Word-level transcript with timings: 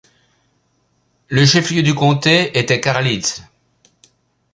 Le 1.29 1.45
chef-lieu 1.45 1.83
du 1.83 1.93
comté 1.93 2.57
était 2.57 2.81
Carlisle. 2.81 3.43